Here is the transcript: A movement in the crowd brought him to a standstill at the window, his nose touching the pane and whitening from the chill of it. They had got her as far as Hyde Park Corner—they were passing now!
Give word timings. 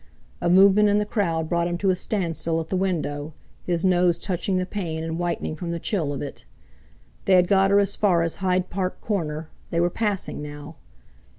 A 0.41 0.49
movement 0.49 0.89
in 0.89 0.97
the 0.97 1.05
crowd 1.05 1.47
brought 1.47 1.67
him 1.67 1.77
to 1.77 1.91
a 1.91 1.95
standstill 1.95 2.59
at 2.59 2.69
the 2.69 2.75
window, 2.75 3.33
his 3.67 3.85
nose 3.85 4.17
touching 4.17 4.57
the 4.57 4.65
pane 4.65 5.03
and 5.03 5.19
whitening 5.19 5.55
from 5.55 5.69
the 5.69 5.77
chill 5.79 6.11
of 6.11 6.23
it. 6.23 6.43
They 7.25 7.35
had 7.35 7.47
got 7.47 7.69
her 7.69 7.79
as 7.79 7.95
far 7.95 8.23
as 8.23 8.37
Hyde 8.37 8.71
Park 8.71 8.99
Corner—they 8.99 9.79
were 9.79 9.91
passing 9.91 10.41
now! 10.41 10.77